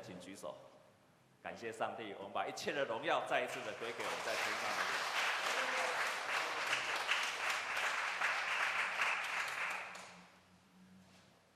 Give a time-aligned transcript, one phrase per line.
[0.00, 0.54] 请举手。
[1.42, 4.90] 感谢上帝，我们把一切的荣耀再一次的归给我们在天上的主。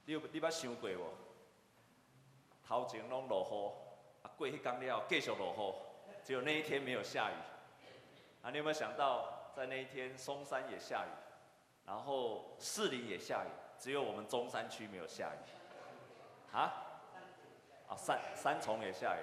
[0.04, 1.12] 你有你捌想过无？
[2.66, 3.52] 头前拢落雨，
[4.24, 5.74] 啊过迄天了继续落雨，
[6.24, 7.34] 只有那一天没有下雨。
[8.42, 11.10] 啊，你有没有想到，在那一天松山也下雨，
[11.84, 16.56] 然后士林也下雨，只有我们中山区没有下雨？
[16.56, 16.86] 啊？
[17.90, 19.22] 啊，三三重也下雨，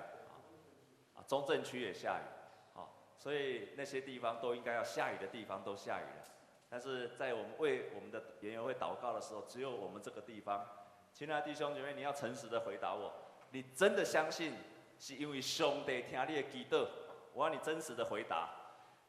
[1.16, 2.28] 啊，中正区也下雨，
[2.74, 6.28] 好，所以那些地方都应该要下雨的地方都下雨了。
[6.70, 10.68] 但是在我们为我们的园游会祷告的时候，只有我们这个地方，
[11.14, 13.14] 亲爱的弟兄姐妹，你要诚实的回答我，
[13.52, 14.54] 你真的相信
[15.00, 16.86] 是因为上帝听你的祈祷？
[17.34, 18.50] 我要你真实的回答，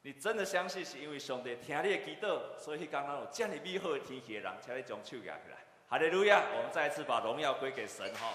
[0.03, 5.59] 你真的相信是因为上帝听你的祈祷，所以刚刚有这么美好的天气的人，才会将手举起来。
[5.89, 6.45] 哈利路亚！
[6.55, 8.33] 我们再一次把荣耀归给神哈。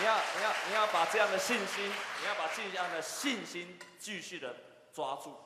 [0.00, 4.56] 你要你要你要把这样的信心，你要把这样的信心继续的
[4.92, 5.36] 抓住，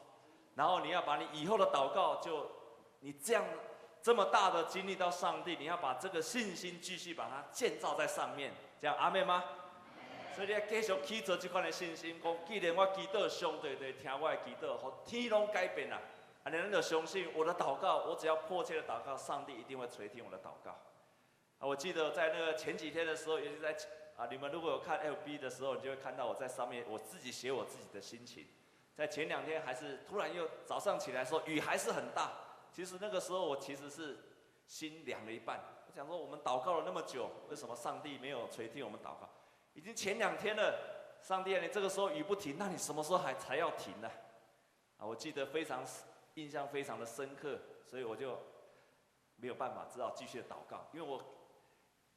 [0.54, 2.50] 然后你要把你以后的祷告就。
[3.00, 3.44] 你这样
[4.00, 9.44] 这么大的经历到上帝，你要把这个信心继续把它建造在上面，这样阿妹吗？
[10.34, 12.18] 所以你要继续去做这块的信心。
[12.18, 16.00] 讲既然我祈祷上帝在听我的祈祷，和天拢改变了，
[16.46, 20.70] 你们就相信我的祷告，我只要迫切的祷告，上帝一定会垂听我的祷告。
[21.58, 23.76] 啊，我记得在那个前几天的时候，也是在
[24.16, 28.46] 啊，你们如果有看 FB 的时候，你就会看到我在上面，我自己写我自己的心情。
[28.94, 32.32] 在前两天还是突然又早上起来说雨还是很大。
[32.72, 34.18] 其实那个时候我其实是
[34.66, 39.28] 心凉了一半，我想说我们祷告了那么久，为什么上帝没有垂听我们祷告？
[39.74, 44.08] 已经前两天了，上帝啊，你这个时候雨不停，那你什么时候还才要停呢？
[44.96, 45.84] 啊，我记得非常
[46.34, 48.38] 印象非常的深刻，所以我就
[49.36, 51.20] 没有办法，只好继续祷告，因为我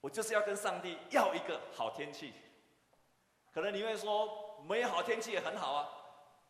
[0.01, 2.33] 我就是要跟上帝要一个好天气。
[3.53, 5.89] 可能你会说没有好天气也很好啊，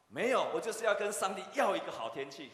[0.10, 2.52] 没有，我就是要跟上帝要一个好天气。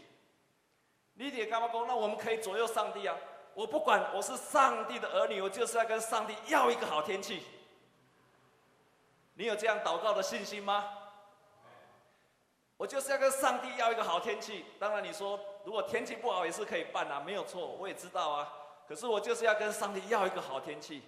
[1.16, 1.70] 你得干嘛？
[1.88, 3.16] 那我们可以左右上帝啊！
[3.54, 7.44] 我不管，我是上帝的儿女，我就是要跟上帝要一个好天气。
[9.36, 10.92] 你有这样祷告的信心吗？
[12.78, 14.66] 我就是要跟上帝要一个好天气。
[14.80, 18.52] 当然你说，如果天气不好也是可以办啊，没有错，我也知道啊。
[18.94, 21.02] 可是我就是要跟上帝要一个好天气，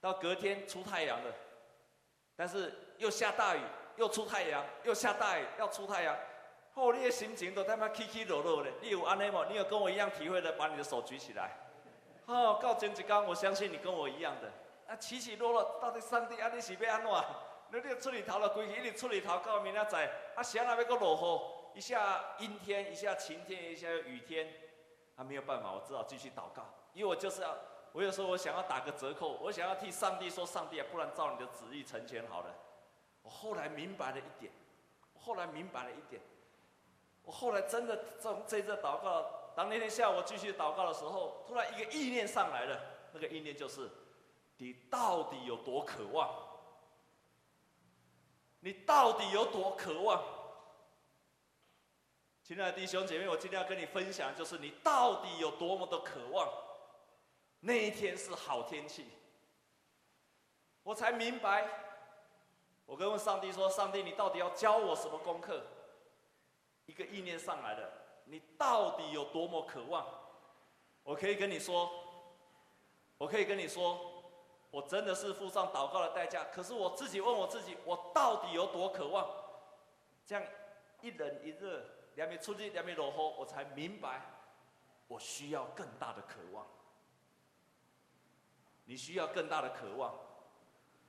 [0.00, 1.30] 到隔天出太阳了，
[2.34, 3.60] 但是又下大雨，
[3.96, 6.16] 又出太阳，又下大雨，要出太阳。
[6.72, 9.44] 哦，你的心情都他妈起起落落的，你有安尼吗？
[9.46, 11.54] 你有跟我一样体会的，把你的手举起来。
[12.24, 14.50] 哦，到前一天，我相信你跟我一样的。
[14.90, 17.12] 啊，起起落落，到底上帝啊，你是要安怎？
[17.70, 21.14] 那你要出里头了，规日一直出里头，到明仔载，啊，谁那边个落
[21.74, 21.78] 雨？
[21.78, 24.50] 一下阴天，一下晴天，一下雨天，
[25.16, 26.64] 啊，没有办法，我只好继续祷告，
[26.94, 27.56] 因为我就是要，
[27.92, 32.54] 我有时候我想要打个折扣，我想要替上帝说，上帝啊，不然照你的旨意成全好了。
[33.22, 34.52] 我后来明白了一点，
[35.12, 36.20] 我后来明白了一点。
[37.22, 42.80] 我后来真的从这这祷告，当那天下午我继续祷告的时候，突然一个意念上来了。
[43.12, 43.90] 那个意念就是：
[44.56, 46.30] 你到底有多渴望？
[48.60, 50.22] 你到底有多渴望？
[52.42, 56.48] 亲爱的弟兄姐妹，我今天要跟你分享，就是你到底有多么的渴望。
[57.60, 59.06] 那一天是好天气，
[60.82, 61.68] 我才明白。
[62.86, 65.62] 我跟问上帝说：上帝，你到底要教我什么功课？
[66.86, 67.92] 一个意念上来了，
[68.24, 70.06] 你到底有多么渴望？
[71.02, 71.90] 我可以跟你说，
[73.18, 74.22] 我可以跟你说，
[74.70, 76.44] 我真的是付上祷告的代价。
[76.44, 79.28] 可是我自己问我自己，我到底有多渴望？
[80.24, 80.44] 这样
[81.02, 84.22] 一冷一热，两边出去，两边落后，我才明白，
[85.08, 86.66] 我需要更大的渴望。
[88.88, 90.14] 你需要更大的渴望，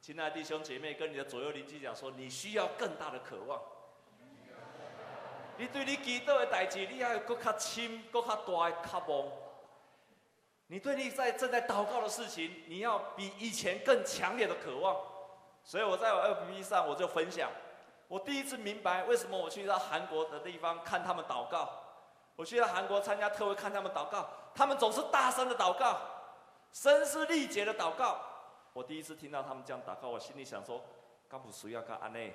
[0.01, 3.57] 亲爱的弟兄姐妹，跟你的左右邻居讲说，你需要更大的渴望。
[5.55, 9.27] 你对你祈祷的代志，你要更加深、更加大的渴望。
[10.67, 14.97] 你对你在正在祷告的事情，你要比以前更强烈的渴望。
[15.63, 17.49] 所以我在我 FB 上我就分享，
[18.09, 21.69] 我第一次明白为什么我去到韩国的地方看他们祷告，
[22.35, 25.97] 我去到韩国参加特会看他们祷告，他们总是大声的祷告，
[26.71, 28.21] 声嘶力竭的祷告。
[28.73, 30.81] 我第一次听到他们这样祷告，我心里想说，
[31.27, 32.33] 干不需要干安内，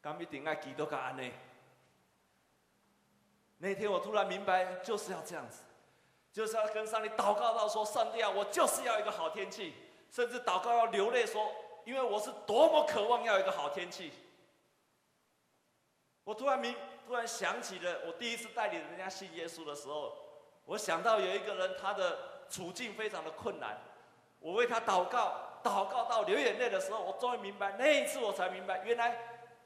[0.00, 1.32] 干一定爱祈祷干安内。
[3.58, 5.62] 那天我突然明白，就是要这样子，
[6.32, 9.74] 就是要跟上帝祷告到说：“上帝啊，我就是要一个好天气。”
[10.10, 11.52] 甚至祷告要流泪说
[11.84, 14.12] ：“因为我是多么渴望要一个好天气。”
[16.24, 16.74] 我突然明，
[17.06, 20.16] 突然想起了我第一次带领人家信耶稣的时候，
[20.64, 23.78] 我想到有一个人，他的处境非常的困难，
[24.40, 29.16] 我为他祷告，祷告到流眼泪的时候，我终于明白，那一次我才明白，原来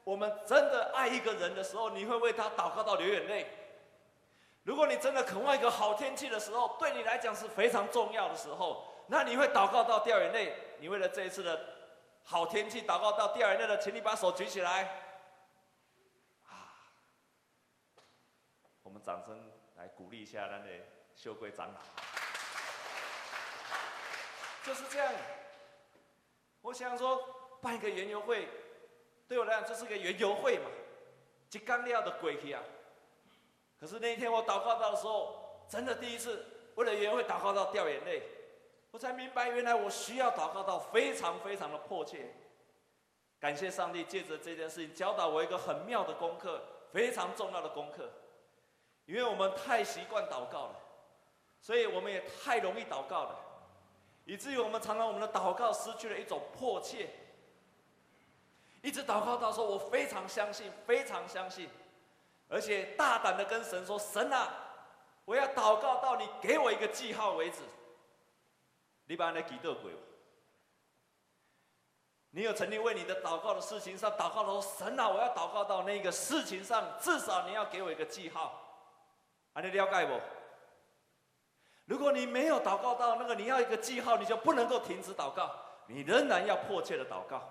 [0.03, 3.47] 我们真的爱一个人的时候，你会为他祷告到流眼泪。
[4.63, 10.55] 如果你真的渴望一个好天气的时候，对你来讲是非常重要的时候，那你会祷告到掉眼泪。
[10.79, 11.59] 你为了这一次的
[12.23, 14.83] 好天气祷告到掉眼泪的，请你把手举起来。
[16.47, 16.73] 啊，
[18.81, 20.83] 我们掌声来鼓励一下那位
[21.15, 22.14] 秀贵长老。
[24.65, 25.13] 就是这样。
[26.61, 27.21] 我想说，
[27.61, 28.47] 办一个园游会，
[29.27, 30.65] 对我来讲就是个园游会嘛，
[31.49, 32.63] 就刚料的鬼气啊。
[33.79, 36.45] 可是那一天我祷告到的时候，真的第一次
[36.75, 38.23] 为了园会祷告到掉眼泪，
[38.89, 42.33] 我才明白原来我需要祷告到非常非常的迫切。
[43.39, 48.09] 感谢上帝借着这件事情教导我一个很妙的功课，非常重要的功课。
[49.05, 50.75] 因为我们太习惯祷告了，
[51.61, 53.39] 所以我们也太容易祷告了，
[54.25, 57.09] 以至于我们常常我们的祷告失去了一种迫切。
[58.81, 61.69] 一直祷告到说，我非常相信，非常相信。
[62.47, 64.47] 而且大胆的跟神说：“神啊，
[65.25, 67.61] 我要祷告到你给我一个记号为止。”
[69.07, 69.89] 你把那祈祷过？
[72.31, 78.61] 你有曾经为你的祷告的事情上祷告的说：“神啊，我要祷告到那个事情上，至少你要给我一个记号。”
[79.53, 80.19] 啊，你了解不？
[81.85, 85.55] 如果你没有祷告到那个你要一个记号，你就不能够停止祷告，
[85.87, 87.41] 你仍然要迫切的祷告。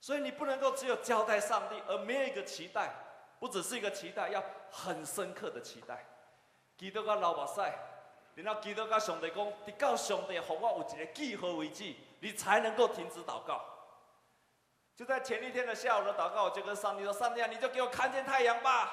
[0.00, 2.92] 所以你不能够只有交代上帝，而没有一个期待。
[3.38, 4.40] 不只是一个期待，要
[4.70, 6.06] 很深刻的期待。
[6.78, 7.60] 祈祷到流目屎，
[8.36, 13.64] 然后祈祷到上帝讲，直到上帝给我有一个记号为止，你才能够停止祷告。
[14.94, 18.92] 就在前一天的下午的祷告，我就跟上帝说：“上帝啊，你就给我看见太阳吧，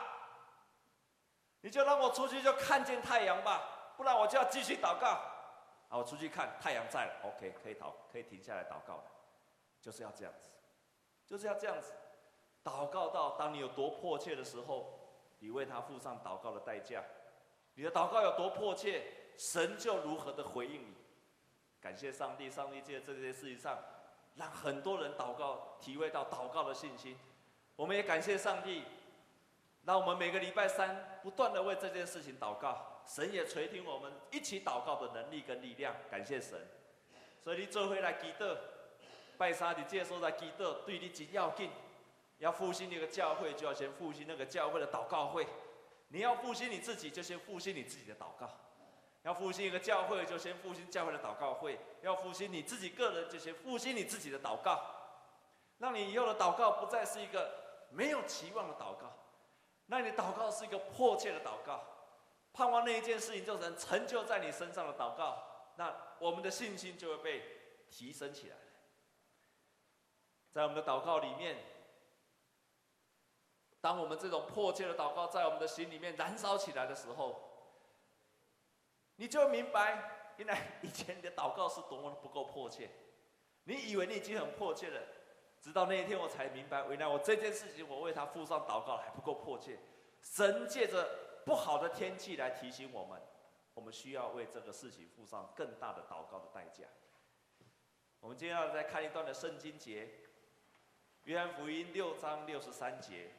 [1.62, 3.62] 你就让我出去就看见太阳吧，
[4.00, 5.20] 不然我就要继续祷告。”
[5.92, 9.04] 啊，我出去看太阳在了，OK，可以祷，可以停下来祷告了，
[9.82, 10.46] 就是要这样子，
[11.26, 11.92] 就是要这样子。
[12.64, 14.98] 祷告到当你有多迫切的时候，
[15.40, 17.04] 你为他付上祷告的代价。
[17.74, 19.04] 你的祷告有多迫切，
[19.36, 20.96] 神就如何的回应你。
[21.82, 23.78] 感谢上帝，上帝借这些事情上，
[24.36, 27.18] 让很多人祷告，体会到祷告的信心。
[27.76, 28.84] 我们也感谢上帝，
[29.86, 35.96] 让我们每个礼拜三不断的为这件事情祷告，神也垂听我们一起祷告的能力跟力量。
[36.12, 36.68] 感谢神。
[37.44, 38.56] 所以你做回来祈祷，
[39.36, 41.72] 拜三你接受来祈祷，对你真要紧。
[42.38, 45.48] 要复兴那个教会，就要先复兴那个教会的祷告会。
[46.10, 48.48] 你要复兴你自己，就先复兴你自己的祷告。
[49.24, 51.80] 要复兴一个教会，就先复兴教会的祷告会。
[52.04, 54.80] 要复兴你自己个人，就先复兴你自己的祷告。
[55.80, 59.12] 让你以后的祷告不再是一个没有期望的祷告，
[59.88, 61.84] 让你祷告是一个迫切的祷告，
[62.54, 65.44] 盼望那一件事情就能成就在你身上的祷告。
[65.78, 67.44] 那我们的信心就会被
[67.90, 68.56] 提升起来。
[70.52, 71.58] 在我们的祷告里面。
[73.82, 77.40] 当我们这种迫切的祷告在我们的心里面燃烧起来的时候，
[79.16, 82.90] 你就明白，原来以前你的祷告是多么的不够迫切。
[83.64, 85.02] 你以为你已经很迫切了，
[85.62, 89.80] 直到那一天我才明白，原来我这件事情我为他付上祷告还不够迫切。
[90.22, 93.20] 神借着不好的天气来提醒我们，
[93.74, 96.86] 我们需要为这个事情付上更大的祷告的代价。
[98.20, 100.12] 我们接下来再看一段的圣经节，
[101.24, 103.32] 约翰福音六章六十三节。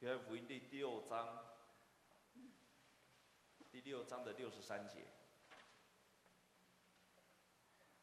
[0.00, 1.44] 约翰福音第六章，
[3.70, 5.06] 第六章的六十三节，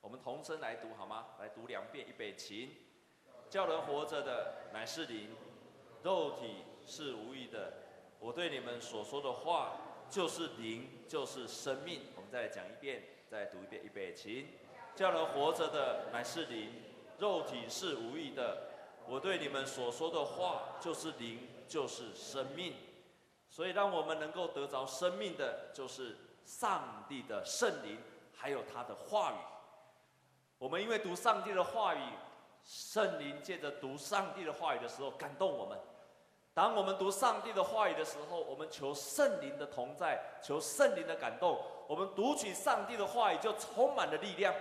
[0.07, 1.25] 我们同声来读好吗？
[1.37, 2.77] 来读两遍，预备起。
[3.49, 5.35] 叫人活着的乃是灵，
[6.01, 7.73] 肉体是无益的。
[8.17, 9.73] 我对你们所说的话
[10.09, 12.03] 就是灵，就是生命。
[12.15, 14.47] 我们再来讲一遍，再读一遍，预备起。
[14.95, 16.71] 叫人活着的乃是灵，
[17.17, 18.69] 肉体是无益的。
[19.09, 21.49] 我对你们所说的话就是灵。
[21.67, 22.75] 就是生命，
[23.49, 27.97] 所以让我们能够得着生命的，就是上帝的圣灵，
[28.33, 29.56] 还有他的话语。
[30.59, 31.99] 我们因为读上帝的话语，
[32.65, 35.77] 圣灵借着读上帝的话语的时候感动我们。
[36.53, 41.59] 当我们读上帝的话语的时候，我们求圣灵的同在，求圣灵的感动。
[41.87, 44.53] 我们读取上帝的话语就充满了力量。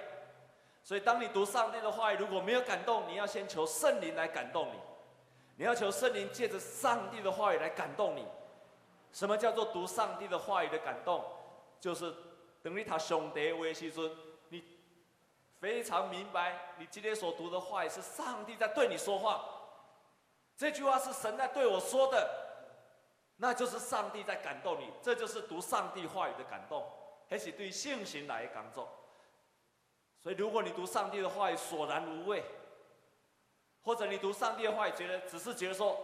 [0.85, 4.79] 所以，当你读上帝的话语如果没有感动，你要先求圣灵来感动你。
[5.57, 8.25] 你要求圣灵借着上帝的话语来感动你。
[9.11, 11.25] 什么叫做读上帝的话语的感动？
[11.81, 12.15] 就是
[12.63, 14.11] 等于他兄弟为师尊，
[15.61, 19.45] 非常明白，你今天所读的话语是上帝在对你说话。
[20.57, 22.31] 这句话是神在对我说的，
[23.37, 26.85] 那就是上帝在感动你，这就是读上帝话语的感动，
[27.29, 28.87] 还是对信心来感动。
[30.23, 32.45] 所以，如果你读上帝的话语索然无味，
[33.83, 35.99] 或者你读上帝的话语觉得只是觉得说，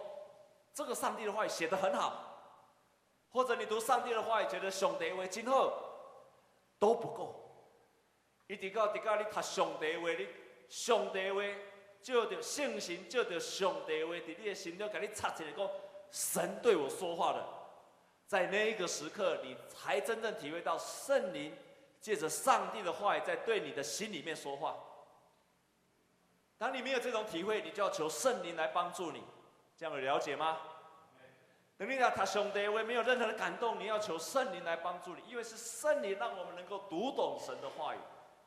[0.72, 2.22] 这个上帝的话语写得很好，
[3.30, 5.72] 或者你读上帝的话语觉得兄弟为今后
[6.78, 7.51] 都不够，
[8.52, 10.28] 一直到直到你读上帝话，你
[10.68, 11.42] 上帝话。
[12.02, 15.70] 就着信心，就着上帝话，在你的心中给你插起来，讲
[16.10, 17.46] 神对我说话了。
[18.26, 21.56] 在那一个时刻，你才真正体会到圣灵
[22.00, 24.76] 借着上帝的话语在对你的心里面说话。
[26.58, 29.22] 当你没有这种体会，你就要求圣灵来帮助你。
[29.76, 30.58] 这样有了解吗？
[31.78, 37.98] 等你讲他上帝话没有任何的感动，你要求圣灵来帮助你，因为是圣灵让我们能够读懂神的话语，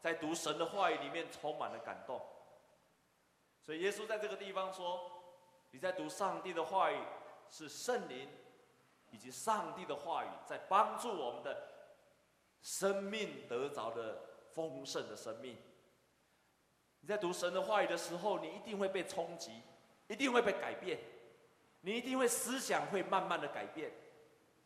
[0.05, 2.21] 在读神的话语里面充满了感动。
[3.63, 5.01] 所以耶稣在这个地方说
[5.73, 6.99] ：“你在读上帝的话语，
[7.49, 8.29] 是圣灵
[9.09, 11.57] 以及上帝的话语在帮助我们的
[12.61, 14.21] 生命得着的
[14.53, 15.57] 丰盛的生命。
[16.99, 19.59] 你在读神的话语的时候，你一定会被冲击，
[20.05, 20.99] 一定会被改变，
[21.81, 23.91] 你一定会思想会慢慢的改变。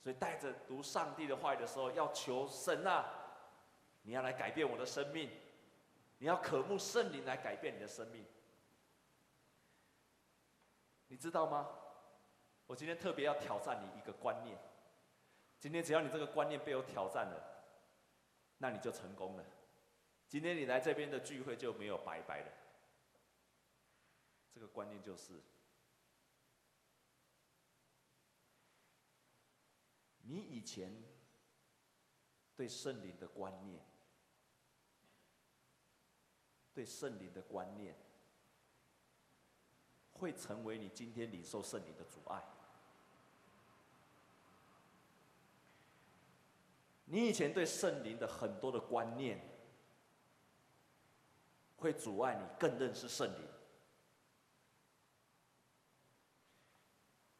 [0.03, 3.18] 所以带着读上帝的话语的时候，要求神啊，
[4.01, 5.29] 你要来改变我的生命，
[6.17, 8.25] 你要渴慕圣灵来改变你的生命。”
[11.07, 11.67] 你知道吗？
[12.67, 14.55] 我今天特别要挑战你一个观念。
[15.59, 17.65] 今天只要你这个观念被我挑战了，
[18.59, 19.43] 那你就成功了。
[20.27, 22.51] 今天你来这边的聚会就没有白白的。
[24.53, 25.41] 这个观念就是，
[30.21, 30.93] 你以前
[32.55, 33.83] 对圣灵的观念，
[36.79, 37.93] 对圣灵的观念。
[40.13, 42.41] 会成为你今天领受圣灵的阻碍。
[47.05, 49.39] 你以前对圣灵的很多的观念，
[51.77, 53.47] 会阻碍你更认识圣灵。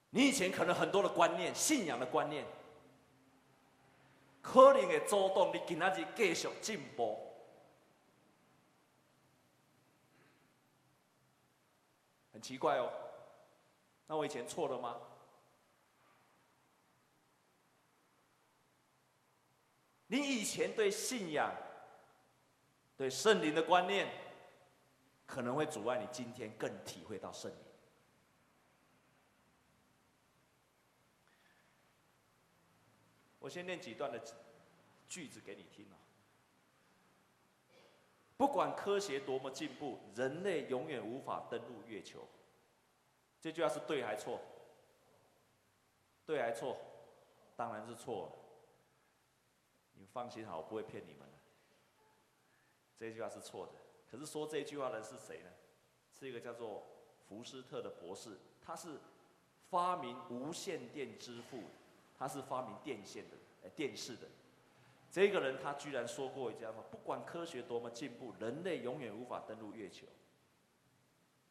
[0.09, 2.45] 你以前可能很多的观念、信仰的观念，
[4.41, 7.28] 可能会阻挡你今仔日继续进步。
[12.39, 12.89] 很奇怪哦，
[14.07, 14.97] 那我以前错了吗？
[20.07, 21.53] 你以前对信仰、
[22.95, 24.09] 对圣灵的观念，
[25.25, 27.57] 可能会阻碍你今天更体会到圣灵。
[33.39, 34.17] 我先念几段的
[35.09, 35.85] 句子给你听。
[38.39, 42.25] 不管科学多么进步，人类永远无法登陆月球。
[43.41, 44.39] 这句话是对还错？
[46.25, 46.77] 对还错？
[47.57, 48.31] 当然是错。
[49.91, 51.37] 你们放心好，我不会骗你们的。
[52.97, 53.73] 这句话是错的。
[54.09, 55.49] 可是说这句话的人是谁呢？
[56.17, 56.87] 是一个叫做
[57.27, 59.01] 福斯特的博士，他是
[59.69, 61.63] 发明无线电之父，
[62.17, 64.29] 他是发明电线的，呃，电视的。
[65.11, 70.05] 这个人他居然说过一句话：不管科学多么进步，人类永远无法登陆月球。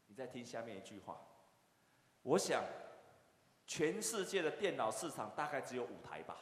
[0.07, 1.21] 你再听下面一句话，
[2.23, 2.65] 我想，
[3.67, 6.37] 全世界的电脑市场大概只有五台吧。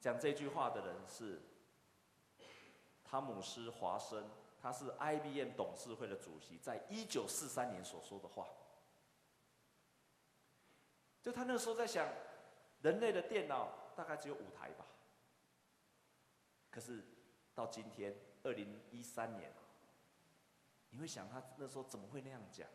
[0.00, 1.40] 讲这句话的人是
[3.02, 8.46] 汤姆斯·华生，他是 IBM 董事会的主席，在一九四三年所说的话。
[11.22, 12.06] 就他那时候在想，
[12.82, 14.84] 人类的电脑大概只有五台吧。
[16.70, 17.04] 可是
[17.54, 19.52] 到今天二零一三年，
[20.90, 22.68] 你会想他那时候怎么会那样讲？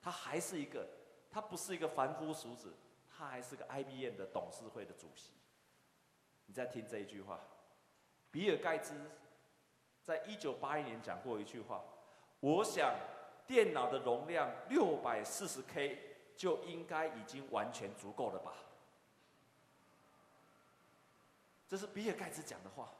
[0.00, 0.88] 他还是一个，
[1.30, 2.74] 他不是一个凡夫俗子，
[3.08, 5.32] 他还是个 IBM 的董事会的主席。
[6.46, 7.40] 你再听这一句话，
[8.30, 8.94] 比尔盖茨
[10.02, 11.84] 在一九八一年讲过一句话
[12.40, 12.94] ：“我想
[13.46, 18.54] 电脑的容量六百四十 K 就应该已经完全足够了吧？”
[21.66, 22.92] 这是比尔盖茨讲的话。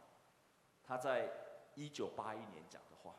[0.89, 1.31] 他在
[1.75, 3.15] 一九八一年讲的话，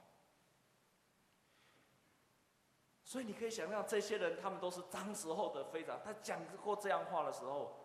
[3.04, 6.02] 所以你可以想象，这些人他们都是当时候的非常。
[6.04, 7.76] 他讲过这样话的时候，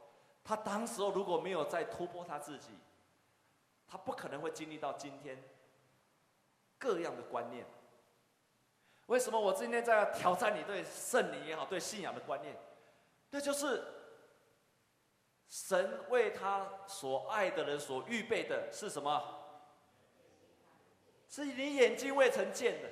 [0.43, 2.71] 他当时候如果没有再突破他自己，
[3.87, 5.45] 他不可能会经历到今天
[6.79, 7.67] 各样的观念。
[9.07, 12.57] 为什么我今天在挑战你对圣灵也好，对信仰的观念？
[13.29, 13.85] 那就是
[15.47, 19.34] 神为他所爱的人所预备的是什么？
[21.35, 22.89] 是你眼睛未曾见的，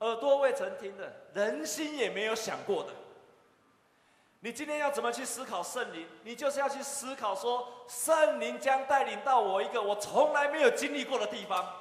[0.00, 2.90] 耳朵未曾听的，人心也没有想过的。
[4.40, 6.08] 你今天要怎么去思考圣灵？
[6.24, 11.72] 你就是要去思考说，圣灵将带领到我一个我从来没有经历过的地方。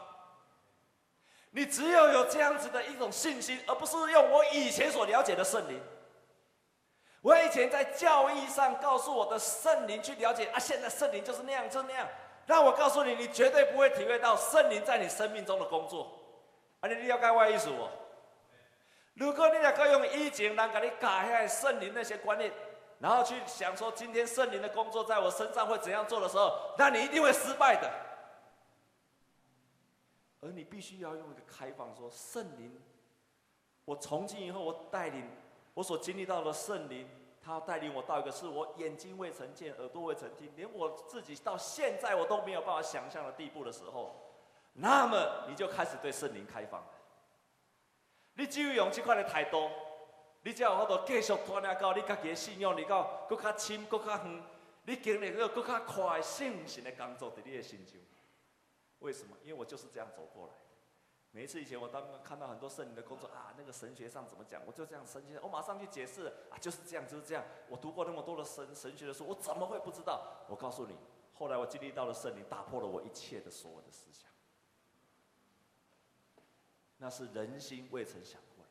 [1.49, 5.81] 你只有有这样子的一种信心，而不是用我以前所了解的圣灵。
[7.23, 12.07] 我以前在教义上告诉我的圣灵去了解啊，现在圣灵就是那样，就是那样。
[12.49, 16.17] 让我告诉你，你绝对不会体会到圣灵在你生命中的工作。
[16.79, 17.91] 啊，你你要该外意思我。
[19.13, 22.51] 如果你能够用以前人给你改下圣灵那些观念，
[22.97, 27.87] 然后去想说今天圣灵的工作在我身上会怎样做的时候，那你一定会失败的。
[30.41, 32.81] 而你必须要用一个开放说，圣灵，
[33.85, 35.29] 我从今以后我带领
[35.75, 37.07] 我所经历到的圣灵，
[37.41, 44.15] 他带领我到一个是我眼睛未曾见、耳朵未曾听，连我自己到现在我都没有办法想象的地步的时候，
[44.73, 46.83] 那么你就开始对圣灵开放。
[48.35, 49.69] 你只有用这块的态度，
[50.43, 54.43] 你才有法度继续锻炼到你家己的信仰，你到更加深、更加远，
[54.85, 57.95] 你经历个更加快圣神的工作在你的心中。
[58.99, 59.35] 为什么？
[59.43, 60.53] 因为我就是这样走过来。
[61.31, 67.43] 每一次以前我当看到很多圣灵的工作啊，那个神学上怎么讲，我就这样神学，我马上去解释啊，就是这样，就是这样。
[67.69, 70.45] 我读过那么多的神神学的书，我怎么会不知道？
[70.49, 70.97] 我告诉你，
[71.35, 74.29] 后来我经历到了圣灵，打破了我一切的所有的思想。
[76.97, 78.65] 那是人心未曾想过，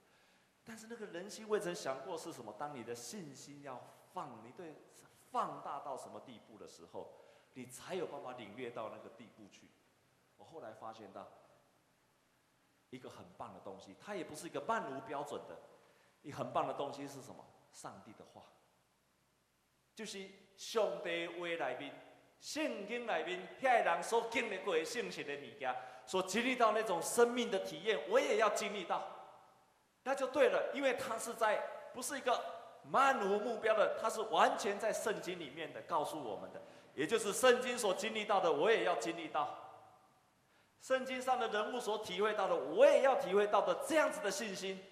[0.64, 2.52] 但是那个人心未曾想过是什么？
[2.58, 3.80] 当你的信心要
[4.12, 4.74] 放，你对
[5.30, 7.12] 放大到什么地步的时候，
[7.54, 9.68] 你才有办法领略到那个地步去。
[10.36, 11.28] 我后来发现到
[12.90, 15.56] 一个很棒的东西，它也不是一个漫无标准的，
[16.22, 17.44] 一很棒的东西是什么？
[17.72, 18.42] 上帝的话，
[19.94, 20.26] 就是
[20.56, 21.94] 上帝话里面，
[22.40, 25.74] 圣经里面，遐人所经历过的圣贤的物件。
[26.06, 29.06] 所经历到那种生命的体验，我也要经历到，
[30.04, 32.42] 那就对了，因为它是在不是一个
[32.84, 36.62] 漫无目标的，它是完全在圣经里面的告诉我们的，
[36.94, 39.67] 也就是圣经所经历到的，我也要经历到，
[40.80, 44.82] 圣经上的人物所体会到的，我也要体会到的这样子的信心，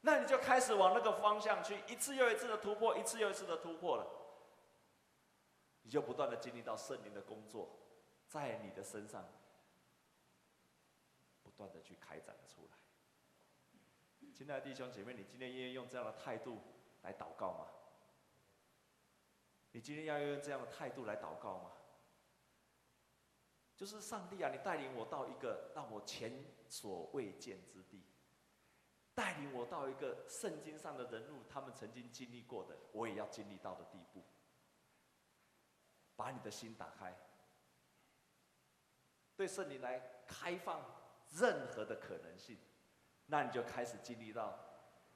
[0.00, 4.06] 那你就开始往那个方向去，一次又一次的突破，一次又一次的突破了，
[5.82, 7.78] 你就不断的经历到圣灵的工作
[8.26, 9.24] 在你的身上。
[11.42, 12.76] 不断的去开展出来，
[14.32, 16.58] 亲爱的弟兄姐妹，你今天愿意用这样的态度
[17.02, 17.66] 来祷告吗？
[19.70, 21.70] 你今天要用这样的态度来祷告吗？
[23.76, 28.02] 就是上帝啊，你带领我到一个让我前所未见之地，
[29.14, 34.22] 带领我到一个圣经上的人物他们曾经经历过的，我也要经历到的地步。
[36.16, 37.16] 把你的心打开，
[39.36, 40.84] 对圣灵来开放。
[41.36, 42.56] 任何的可能性，
[43.26, 44.56] 那你就开始经历到，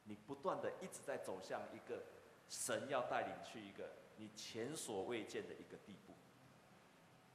[0.03, 2.03] 你不断的一直在走向一个
[2.49, 5.95] 神要带领去一个你前所未见的一个地。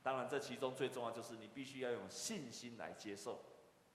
[0.03, 3.41] 当然，这其中最重要就是你必须要用信心来接受，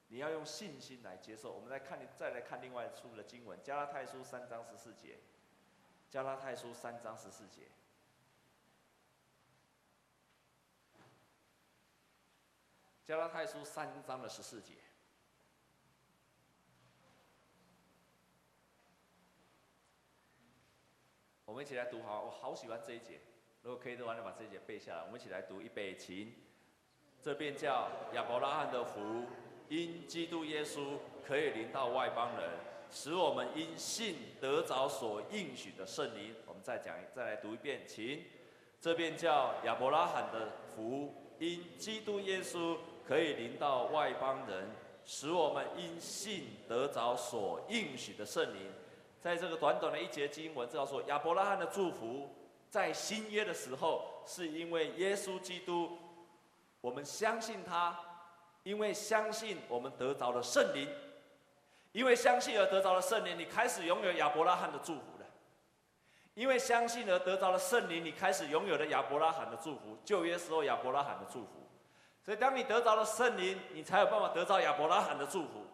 [0.07, 1.53] 你要用信心来接受。
[1.53, 5.13] 我们来看，再来看另外一处的经文，《加拉太书》三章十四节，
[6.09, 7.69] 《加拉太书》三章十四节。
[13.05, 14.75] 加拉太书三章的十四节，
[21.45, 23.19] 我们一起来读好，我好喜欢这一节。
[23.61, 25.03] 如果可以的话，就把这节背下来。
[25.05, 26.33] 我们一起来读一备，请。
[27.21, 29.25] 这便叫亚伯拉罕的福，
[29.67, 32.49] 因基督耶稣可以临到外邦人，
[32.89, 36.35] 使我们因信得着所应许的圣灵。
[36.45, 38.23] 我们再讲，再来读一遍，请。
[38.79, 42.77] 这便叫亚伯拉罕的福，因基督耶稣。
[43.09, 44.69] 可以临到外邦人，
[45.03, 48.71] 使我们因信得着所应许的圣灵。
[49.19, 52.29] 在这个短短的一节经文，这样说：亚伯拉罕的祝福，
[52.69, 55.97] 在新约的时候，是因为耶稣基督，
[56.81, 57.97] 我们相信他，
[58.63, 60.87] 因为相信我们得着了圣灵，
[61.91, 65.25] 因为相信而得着了圣灵，你开始拥有亚伯拉罕的祝福了。
[66.35, 69.97] 因为相信而得着了圣灵，你开始拥有了亚伯拉罕的祝福。
[70.05, 71.67] 旧约时候亚伯拉罕的祝福。
[72.23, 75.65] 所以，当你得着了圣灵，你才有办法得到亚伯拉罕的祝福。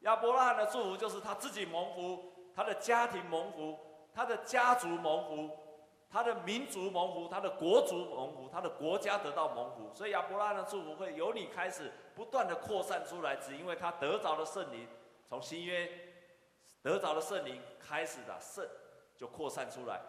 [0.00, 3.78] 亚伯拉罕的祝福就是他自己蒙福，他的家庭蒙福，
[4.12, 5.56] 他的家族蒙福，
[6.10, 9.94] 他的民族蒙福，他的国族蒙福，他的国家得到蒙福。
[9.94, 14.88] 所以，亚伯拉罕的祝福会由你开始不断的扩散出来，只因为他得着了圣灵。
[15.28, 15.88] 从新约
[16.82, 18.68] 得着了圣灵开始的圣
[19.16, 20.00] 就扩散出来。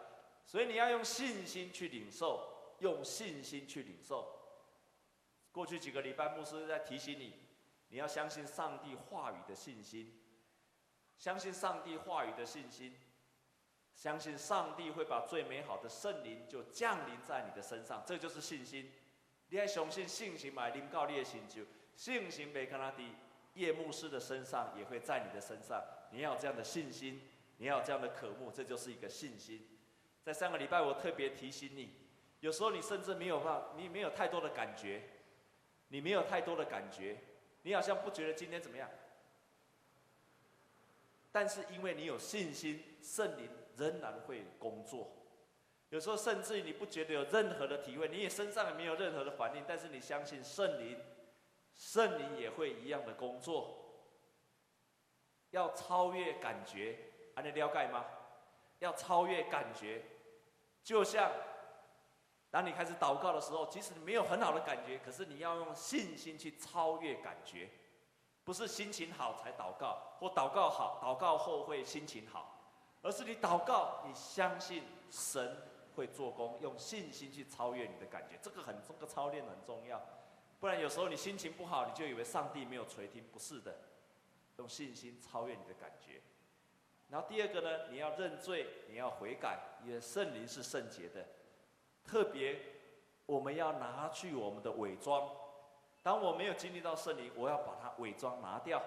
[0.47, 2.47] 所以，你要用信心去领受，
[2.79, 4.27] 用信心去领受。
[5.51, 7.33] 过去几个礼拜，牧师在提醒你，
[7.89, 10.17] 你要相信上帝话语的信心。
[11.19, 12.97] 相信上帝话语的信心，
[14.01, 18.91] 相信上帝会把最美好的圣灵就降临在你的身上，这就是信心。
[19.49, 20.69] 你还相信信心嘛？
[20.69, 21.61] 临高你的心就
[21.95, 23.03] 信心被看他的
[23.53, 25.79] 叶牧师的身上，也会在你的身上。
[26.09, 27.21] 你要有这样的信心，
[27.57, 29.67] 你要有这样的渴慕，这就是一个信心。
[30.23, 31.93] 在上个礼拜，我特别提醒你，
[32.39, 35.03] 有时候你甚至没有办法，你没有太多的感觉，
[35.89, 37.17] 你没有太多的感觉，
[37.61, 38.89] 你好像不觉得今天怎么样。
[41.31, 45.11] 但是因为你有信心，圣灵仍然会工作。
[45.89, 50.97] 有时候甚至于你不觉得有任何的体会，你也身上也没有任何的反应，但是你相信圣灵，
[51.75, 53.77] 圣灵也会一样的工作。
[55.49, 56.97] 要超越感觉，
[57.35, 58.05] 还能了解吗？
[58.79, 60.01] 要超越感觉，
[60.81, 61.29] 就像
[62.49, 67.69] 当你开始祷告的时候，即使你没有很好的感觉，可是你要用信心去超越感觉，
[68.45, 72.50] 不是心情好才祷告，或祷告好，祷告后会心情好，
[73.01, 75.57] 而是你祷告，你相信神
[75.95, 80.01] 会做工，用信心去超越你的感觉，这个很这个操练很重要，
[80.59, 83.75] 不然有时候你心情不好，你就以为上帝没有垂听，不是的，
[84.57, 86.21] 用信心超越你的感觉。
[87.09, 91.25] 然后第二个呢，你要认罪，你要悔改，因为圣灵是圣洁的。
[92.05, 92.57] 特别，
[93.25, 95.29] 我们要拿去我们的伪装。
[96.01, 98.81] 当我没有经历到圣灵，我要把它伪装拿掉。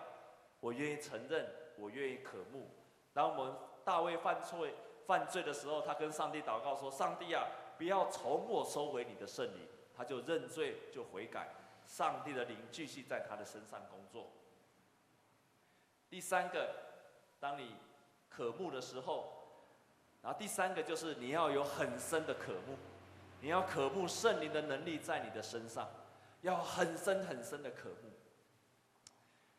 [0.60, 1.46] 我愿意承认，
[1.76, 2.70] 我愿意渴慕。
[3.12, 4.66] 当我们大卫犯错
[5.06, 11.48] 犯罪的时候，他跟上帝祷告说：“上帝啊，不要从我收回你的圣灵。”他就认罪，就悔改。
[11.86, 14.30] 上帝的灵继续在他的身上工作。
[16.08, 16.74] 第三个，
[17.38, 17.76] 当你
[18.30, 19.30] 渴慕的时候，
[20.22, 22.76] 然后第三个就是你要有很深的渴慕，
[23.40, 25.88] 你要渴慕圣灵的能力在你的身上，
[26.40, 28.10] 要很深很深的渴慕。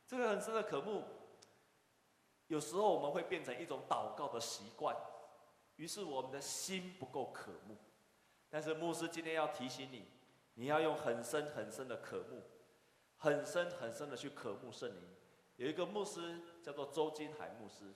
[0.07, 1.03] 这个很深的渴慕，
[2.47, 4.95] 有时候我们会变成一种祷告的习惯，
[5.77, 7.77] 于是我们的心不够渴慕。
[8.49, 10.05] 但是牧师今天要提醒你，
[10.53, 12.43] 你要用很深很深的渴慕，
[13.17, 15.01] 很深很深的去渴慕圣灵。
[15.57, 17.93] 有一个牧师叫做周金海牧师。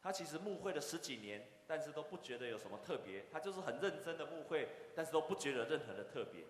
[0.00, 3.26] 他其实牧会了十几年，但是都不觉得有什么特别。
[3.32, 6.44] 他就是很认真的牧会，但是都不觉得任何的特别。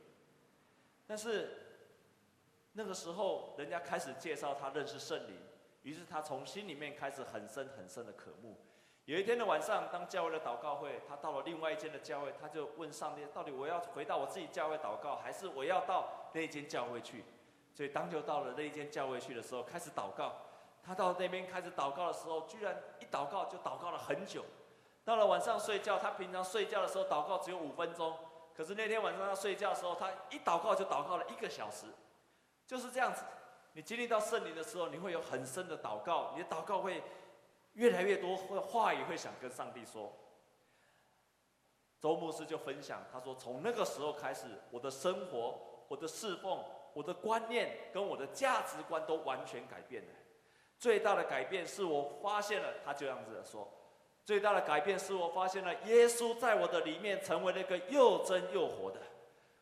[1.07, 1.89] 但是
[2.73, 5.35] 那个时候，人家开始介绍他认识圣灵，
[5.83, 8.61] 于是他从心里面开始很深很深的渴慕。
[9.05, 17.25] 有一天的晚上，当教会的祷告会，他到了另外一间的教会，他就问上帝：到底我要回到我自己教会祷告，还是我要到那一间教会去？
[17.73, 20.33] 所以当就到了那一间教会去的时候，开始祷告。
[20.83, 24.45] 他到那边开始祷告的时候，居然一祷告就祷告了很久。
[25.05, 28.15] 到了晚上睡觉，他平常睡觉的时候祷告只有五分钟，
[28.55, 31.87] 可是那天晚上他睡觉的时候，他一祷告就祷告了一个小时。
[32.67, 33.25] 就是这样子，
[33.73, 37.03] 你经历到圣灵的时候，你会有很深的祷告，你的祷告会
[37.75, 40.13] 越来越多，会话语会想跟上帝说。
[42.01, 50.09] 周牧师就分享，他说从那个时候开始，我的生活、我的侍奉、我的观念跟我的价值观都完全改变了。
[50.79, 53.69] 最大的改变是我发现了，他就这样子说，
[54.25, 59.01] 最大的改变是我发现了耶稣在我的里面成为了一个又真又活的。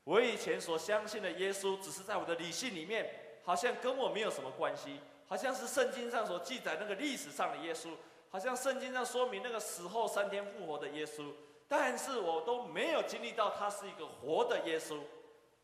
[0.04, 7.90] 我以前所相信的耶稣，只是在我的理性里面，好像跟我没有什么关系，好像是圣经上所记载那个历史上的耶稣，
[8.28, 11.32] 好像圣经上说明那个死后三天复活的耶稣，
[11.66, 14.98] 但是我都没有经历到他是一个活的耶稣。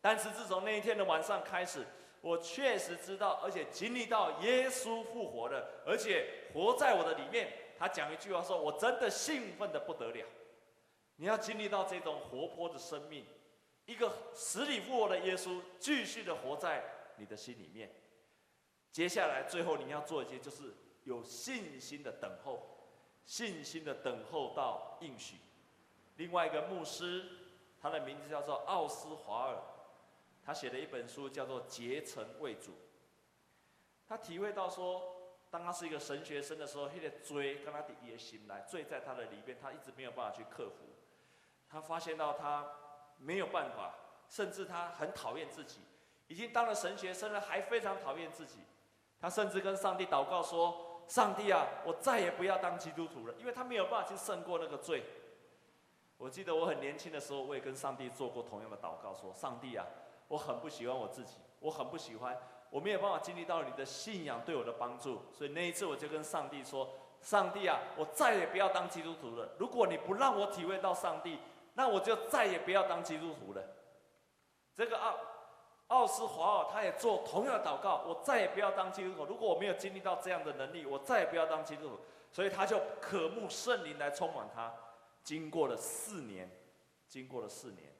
[0.01, 1.85] 但是自从那一天的晚上开始。
[2.23, 7.51] 我确实知道，而且经历到耶稣复活了，而且活在我的里面。
[7.77, 10.25] 他讲一句话说：“我真的兴奋的不得了。”
[11.19, 13.25] 你要经历到这种活泼的生命，
[13.85, 16.81] 一个死里复活的耶稣，继续的活在
[17.17, 17.93] 你的心里面。
[18.91, 20.73] 接下来，最后你要做一件，就是
[21.03, 22.87] 有信心的等候，
[23.25, 25.37] 信心的等候到应许。
[26.17, 27.25] 另外一个牧师，
[27.81, 29.57] 他的名字叫做奥斯华尔。
[30.45, 32.71] 他写了一本书，叫做《结成为主》。
[34.05, 40.85] 他体会到说，当他是一个神学生的时候，他的罪跟他的野心来，罪在他的里边，他一直没有办法去克服。
[41.69, 42.69] 他发现到他
[43.17, 43.95] 没有办法，
[44.29, 45.79] 甚至他很讨厌自己，
[46.33, 48.57] 已经当了神学生了，还非常讨厌自己。
[49.21, 55.03] 他甚至跟上帝祷告说：“上帝啊，我再也不要当基督徒了，因为他没有办法去胜过那个罪。”
[56.17, 59.85] 我记得我很年轻的时候，我也跟上帝做过同样的祷告，说：“上帝啊。”
[60.27, 62.35] 我很不喜欢我自己，我很不喜欢，
[62.71, 66.89] 我没有办法经历到你的信仰对我的帮助，所以那一次我就跟上帝说
[67.21, 69.49] ：“上帝啊，我再也不要当基督徒了。
[69.59, 71.37] 如果你不让我体会到上帝，
[71.75, 73.61] 那我就再也不要当基督徒了。”
[74.73, 75.13] 这个啊
[75.93, 79.25] 奥斯华尔他也做同样的祷告，我再也不要当基督徒。
[79.25, 81.99] 如果我没有经历到这样的能力，我再也不要当基督徒。
[82.31, 84.73] 所以他就渴慕圣灵来充满他。
[85.23, 86.49] 经过了四年，
[87.07, 87.93] 经过了四年，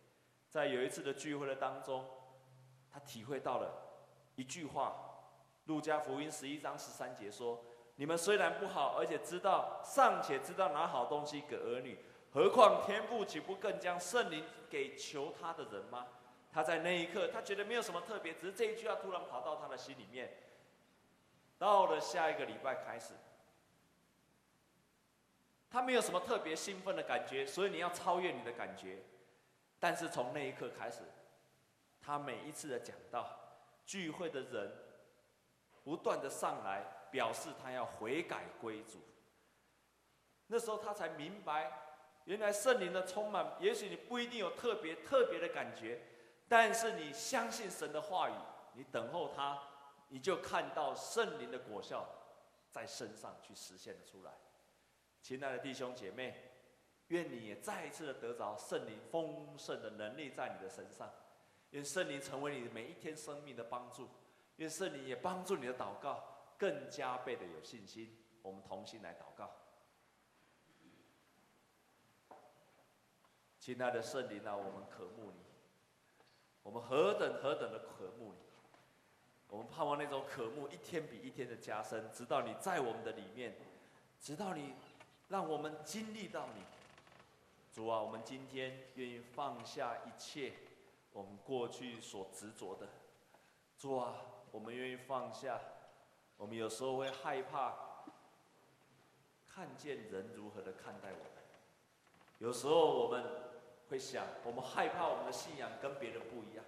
[0.50, 2.04] 在有一次的聚会的当中，
[2.92, 3.72] 他体会到了
[4.36, 4.96] 一句话：
[5.66, 7.64] 路加福音十一章十三节说
[7.98, 12.00] ：“你们虽然不好，而且知道尚且知道拿好东西给儿女，
[12.34, 16.08] 何况天父岂不更将圣灵给求他的人吗？”
[16.54, 20.32] 他在那一刻，他觉得没有什么特别，只是这一句话突然跑到他的心里面。
[21.58, 23.14] 到了下一个礼拜开始，
[25.70, 29.00] 他没有什么特别兴奋的感觉，所以你要超越你的感觉。
[29.80, 31.00] 但是从那一刻开始，
[32.02, 33.28] 他每一次的讲道，
[33.86, 34.72] 聚会的人
[35.84, 39.00] 不断的上来表示他要悔改归主。
[40.48, 41.72] 那时候他才明白，
[42.26, 46.02] 原来圣灵的充满，也许你不一定有特别特别的感觉。
[46.48, 48.34] 但是你相信神的话语，
[48.74, 49.62] 你等候他，
[50.10, 52.08] 你就看到圣灵的果效
[52.70, 54.32] 在身上去实现了出来。
[55.22, 56.52] 亲爱的弟兄姐妹，
[57.08, 61.10] 愿你也再一次的得着圣灵丰盛的能力在你的身上，
[61.72, 64.10] 愿圣灵成为你每一天生命的帮助，
[64.58, 66.24] 愿圣灵也帮助你的祷告
[66.58, 68.20] 更加倍的有信心。
[68.42, 69.50] 我们同心来祷告，
[73.58, 75.53] 亲爱的圣灵啊，我们渴慕你。
[76.64, 78.40] 我们何等何等的渴慕你，
[79.50, 83.54] 我们盼望那种渴慕一天比一天的加深，直到你在我们的里面，
[84.20, 84.74] 直到你
[85.28, 86.64] 让我们经历到你。
[87.72, 90.54] 主啊，我们今天愿意放下一切
[91.12, 92.88] 我们过去所执着的。
[93.78, 94.16] 主啊，
[94.52, 95.60] 我们愿意放下，
[96.38, 97.76] 我们有时候会害怕
[99.50, 101.44] 看见人如何的看待我们，
[102.40, 103.52] 有时候我们。
[103.94, 106.66] 会想，我们害怕我们的信仰跟别人不一样。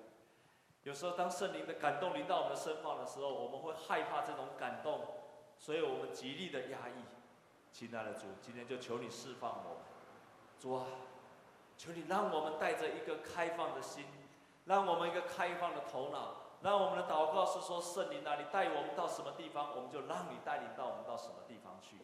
[0.84, 5.02] 有时候，当圣灵的感动临到我们的身上的时候，我们会害怕这种感动，
[5.58, 7.02] 所以我们极力的压抑。
[7.72, 9.84] 亲爱的主，今天就求你释放我们。
[10.60, 10.86] 主啊，
[11.76, 14.06] 求你让我们带着一个开放的心，
[14.66, 21.98] 让我们一个开放的头脑，让我们的祷告是说：圣灵啊，你带我们到什么地方，我们就让你带领到我们到什么地方去。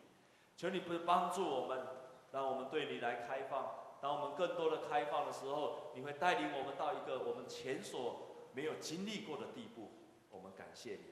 [0.58, 1.86] 求你不帮助我们，
[2.32, 3.76] 让我们对你来开放。
[4.02, 9.92] 当我们更多的开放的时候，你会带领我们到一个我们前所没有经历过的地步。
[10.32, 11.06] 我们感谢你。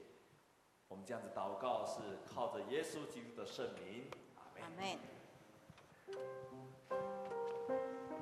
[0.88, 4.10] 我们这样子祷告是靠着耶稣基督的圣名。
[4.58, 5.19] 阿门。